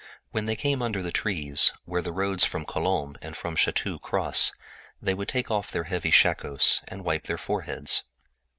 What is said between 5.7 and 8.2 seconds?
heavy helmets and wipe their foreheads.